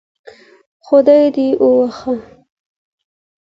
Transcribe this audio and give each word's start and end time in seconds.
خدای 0.83 1.23
دي 1.35 1.47
ووهه 1.61 2.15